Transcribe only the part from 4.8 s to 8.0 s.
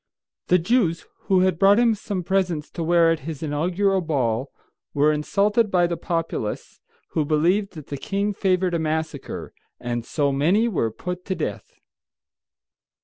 were insulted by the populace, who believed that the